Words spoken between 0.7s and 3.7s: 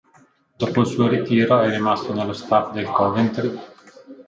il suo ritiro è rimasto nello staff del Coventry.